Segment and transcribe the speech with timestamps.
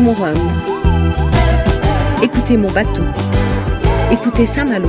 [0.00, 0.62] Écoutez mon rhum.
[2.22, 3.04] Écoutez mon bateau.
[4.10, 4.88] Écoutez Saint-Malo.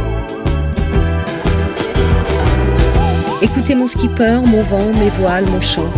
[3.41, 5.91] Écoutez mon skipper, mon vent, mes voiles, mon chant.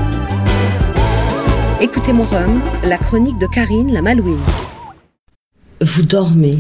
[1.79, 4.41] Écoutez mon rhum, la chronique de Karine la Malouine.
[5.79, 6.57] Vous dormez,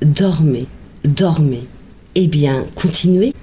[0.00, 0.66] dormez,
[1.04, 1.66] dormez.
[2.14, 3.34] Eh bien, continuez.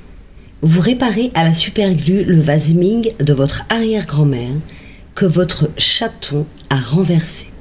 [0.61, 4.53] Vous réparez à la superglue le vase Ming de votre arrière-grand-mère
[5.15, 7.52] que votre chaton a renversé.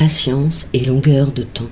[0.00, 1.68] Patience et longueur de temps.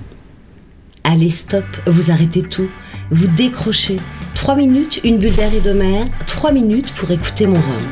[1.03, 2.69] Allez, stop, vous arrêtez tout,
[3.09, 3.97] vous décrochez.
[4.35, 7.87] Trois minutes, une bulle d'air et de mer, trois minutes pour écouter mon rhum.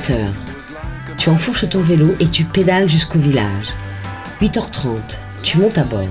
[0.00, 0.32] 8 heures.
[1.16, 3.74] Tu enfourches ton vélo et tu pédales jusqu'au village.
[4.40, 6.06] 8h30, tu montes à bord.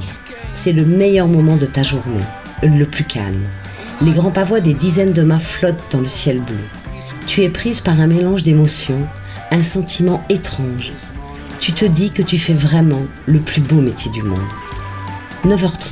[0.51, 2.25] C'est le meilleur moment de ta journée,
[2.61, 3.45] le plus calme.
[4.01, 6.57] Les grands pavois des dizaines de mâts flottent dans le ciel bleu.
[7.27, 9.05] Tu es prise par un mélange d'émotions,
[9.51, 10.93] un sentiment étrange.
[11.59, 14.39] Tu te dis que tu fais vraiment le plus beau métier du monde.
[15.45, 15.91] 9h30.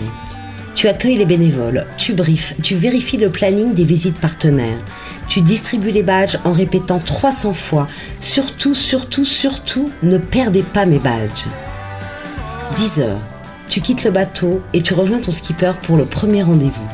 [0.76, 4.80] Tu accueilles les bénévoles, tu briefes, tu vérifies le planning des visites partenaires,
[5.28, 7.88] tu distribues les badges en répétant 300 fois
[8.20, 11.46] Surtout, surtout, surtout, ne perdez pas mes badges.
[12.76, 13.22] 10 heures.
[13.68, 16.90] Tu quittes le bateau et tu rejoins ton skipper pour le premier rendez-vous.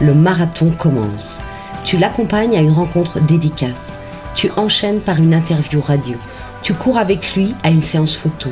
[0.00, 1.40] Le marathon commence.
[1.84, 3.98] Tu l'accompagnes à une rencontre dédicace.
[4.34, 6.16] Tu enchaînes par une interview radio.
[6.62, 8.50] Tu cours avec lui à une séance photo.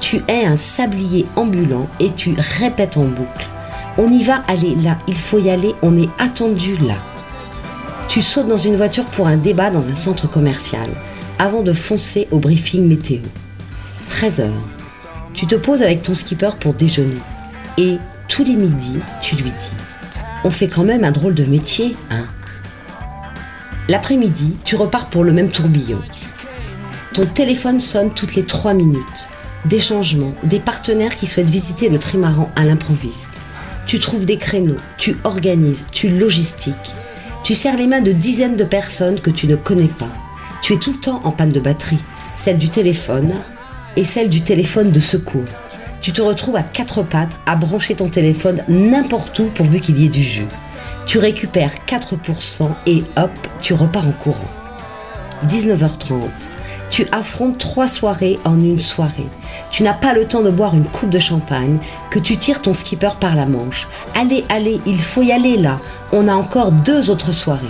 [0.00, 3.48] Tu es un sablier ambulant et tu répètes en boucle.
[3.96, 6.96] On y va aller là, il faut y aller, on est attendu là.
[8.08, 10.88] Tu sautes dans une voiture pour un débat dans un centre commercial,
[11.38, 13.20] avant de foncer au briefing météo.
[14.08, 14.68] 13 heures.
[15.32, 17.20] Tu te poses avec ton skipper pour déjeuner.
[17.78, 17.98] Et
[18.28, 19.94] tous les midis, tu lui dis
[20.42, 22.26] On fait quand même un drôle de métier, hein?
[23.88, 26.00] L'après-midi, tu repars pour le même tourbillon.
[27.12, 29.28] Ton téléphone sonne toutes les 3 minutes.
[29.66, 33.30] Des changements, des partenaires qui souhaitent visiter le trimaran à l'improviste.
[33.86, 36.94] Tu trouves des créneaux, tu organises, tu logistiques.
[37.42, 40.08] Tu serres les mains de dizaines de personnes que tu ne connais pas.
[40.62, 42.02] Tu es tout le temps en panne de batterie,
[42.36, 43.34] celle du téléphone
[43.96, 45.44] et celle du téléphone de secours.
[46.00, 50.06] Tu te retrouves à quatre pattes à brancher ton téléphone n'importe où pourvu qu'il y
[50.06, 50.48] ait du jus.
[51.14, 53.30] Tu récupères 4% et hop,
[53.60, 54.50] tu repars en courant.
[55.46, 56.22] 19h30.
[56.90, 59.28] Tu affrontes trois soirées en une soirée.
[59.70, 61.78] Tu n'as pas le temps de boire une coupe de champagne
[62.10, 63.86] que tu tires ton skipper par la manche.
[64.16, 65.78] Allez, allez, il faut y aller là.
[66.10, 67.62] On a encore deux autres soirées.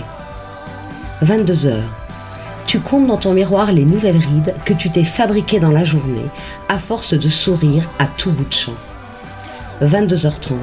[1.21, 1.95] 22 heures.
[2.65, 6.25] Tu comptes dans ton miroir les nouvelles rides que tu t'es fabriquées dans la journée
[6.67, 8.73] à force de sourire à tout bout de champ.
[9.83, 10.53] 22h30.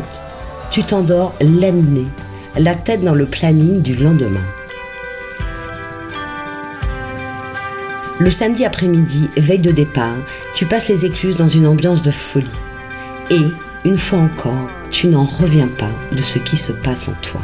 [0.72, 2.08] Tu t'endors laminé,
[2.58, 4.44] la tête dans le planning du lendemain.
[8.18, 10.14] Le samedi après-midi, veille de départ,
[10.54, 12.50] tu passes les écluses dans une ambiance de folie.
[13.30, 13.40] Et,
[13.84, 17.40] une fois encore, tu n'en reviens pas de ce qui se passe en toi.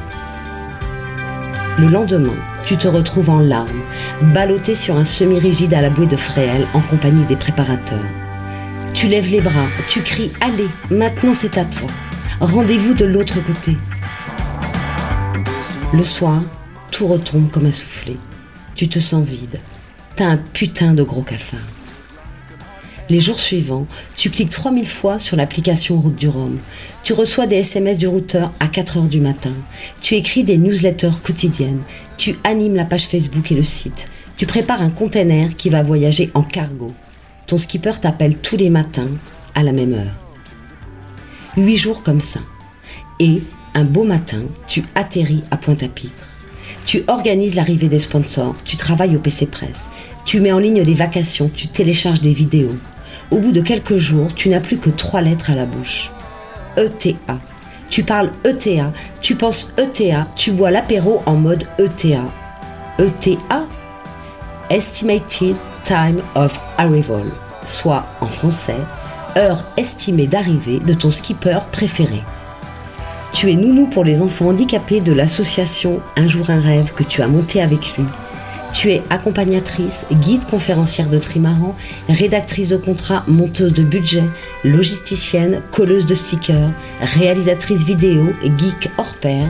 [1.78, 3.82] Le lendemain, tu te retrouves en larmes,
[4.20, 8.04] ballotté sur un semi-rigide à la bouée de Fréhel en compagnie des préparateurs.
[8.92, 11.88] Tu lèves les bras, tu cries Allez, maintenant c'est à toi.
[12.40, 13.76] Rendez-vous de l'autre côté.
[15.94, 16.43] Le soir,
[16.91, 18.19] tout retombe comme un soufflé.
[18.75, 19.59] Tu te sens vide.
[20.16, 21.60] T'as un putain de gros cafard.
[23.09, 26.59] Les jours suivants, tu cliques 3000 fois sur l'application Route du Rhum.
[27.03, 29.54] Tu reçois des SMS du routeur à 4 heures du matin.
[30.03, 31.82] Tu écris des newsletters quotidiennes.
[32.19, 34.09] Tu animes la page Facebook et le site.
[34.37, 36.93] Tu prépares un container qui va voyager en cargo.
[37.46, 39.08] Ton skipper t'appelle tous les matins
[39.55, 40.14] à la même heure.
[41.56, 42.41] Huit jours comme ça.
[43.20, 43.43] Et
[43.78, 46.26] un beau matin, tu atterris à Pointe-à-Pitre.
[46.84, 49.88] Tu organises l'arrivée des sponsors, tu travailles au PC Presse,
[50.25, 52.75] tu mets en ligne les vacations, tu télécharges des vidéos.
[53.30, 56.10] Au bout de quelques jours, tu n'as plus que trois lettres à la bouche.
[56.76, 57.38] ETA.
[57.88, 62.24] Tu parles ETA, tu penses ETA, tu bois l'apéro en mode ETA.
[62.98, 63.64] ETA
[64.70, 65.54] Estimated
[65.84, 67.26] Time of Arrival,
[67.64, 68.81] soit en français,
[69.36, 72.24] heure estimée d'arrivée de ton skipper préféré.
[73.32, 77.22] Tu es nounou pour les enfants handicapés de l'association Un jour un rêve que tu
[77.22, 78.04] as monté avec lui.
[78.72, 81.75] Tu es accompagnatrice, guide conférencière de trimaran,
[82.08, 84.25] rédactrice de contrat, monteuse de budget,
[84.64, 86.70] logisticienne, colleuse de stickers,
[87.00, 89.48] réalisatrice vidéo, geek hors pair,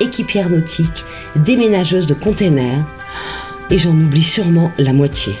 [0.00, 1.04] équipière nautique,
[1.36, 2.84] déménageuse de containers,
[3.70, 5.34] et j'en oublie sûrement la moitié.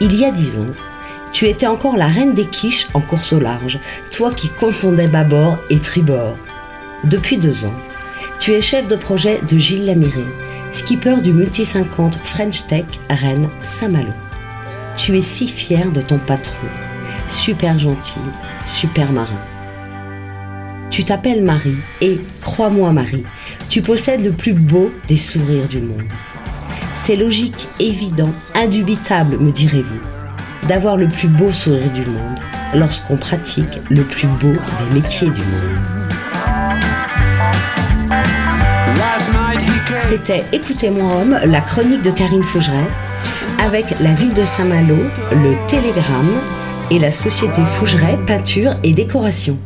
[0.00, 0.74] Il y a dix ans,
[1.32, 3.78] tu étais encore la reine des quiches en course au large,
[4.10, 6.36] toi qui confondais bâbord et tribord.
[7.04, 7.74] Depuis deux ans,
[8.38, 10.24] tu es chef de projet de Gilles Lamiré,
[10.72, 14.12] skipper du Multi 50 French Tech Rennes Saint-Malo.
[14.96, 16.66] Tu es si fier de ton patron,
[17.28, 18.20] super gentil,
[18.64, 19.40] super marin.
[20.90, 23.24] Tu t'appelles Marie et, crois-moi Marie,
[23.68, 26.02] tu possèdes le plus beau des sourires du monde.
[26.94, 30.00] C'est logique, évident, indubitable, me direz-vous,
[30.66, 32.38] d'avoir le plus beau sourire du monde
[32.74, 35.95] lorsqu'on pratique le plus beau des métiers du monde.
[40.08, 42.86] C'était Écoutez mon homme, la chronique de Karine Fougeret,
[43.58, 44.94] avec la ville de Saint-Malo,
[45.32, 46.36] le Télégramme
[46.92, 49.58] et la société Fougeret Peinture et Décoration.